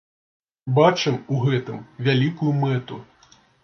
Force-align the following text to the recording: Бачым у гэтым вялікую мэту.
Бачым 0.77 1.21
у 1.35 1.43
гэтым 1.45 1.79
вялікую 2.09 2.51
мэту. 2.67 2.95